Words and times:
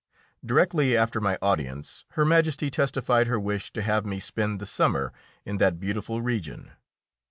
Directly 0.43 0.97
after 0.97 1.21
my 1.21 1.37
audience 1.43 2.05
Her 2.17 2.25
Majesty 2.25 2.71
testified 2.71 3.27
her 3.27 3.39
wish 3.39 3.71
to 3.73 3.83
have 3.83 4.03
me 4.03 4.19
spend 4.19 4.59
the 4.59 4.65
summer 4.65 5.13
in 5.45 5.57
that 5.57 5.79
beautiful 5.79 6.23
region. 6.23 6.71